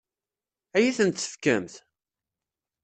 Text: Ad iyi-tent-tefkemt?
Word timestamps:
Ad 0.77 0.81
iyi-tent-tefkemt? 0.83 1.75